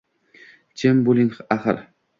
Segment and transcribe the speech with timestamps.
[0.83, 1.89] —Jim bo’ling, axir.